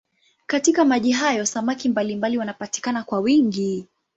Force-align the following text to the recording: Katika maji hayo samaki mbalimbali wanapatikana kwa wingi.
Katika 0.47 0.85
maji 0.85 1.11
hayo 1.11 1.45
samaki 1.45 1.89
mbalimbali 1.89 2.37
wanapatikana 2.37 3.03
kwa 3.03 3.19
wingi. 3.19 3.87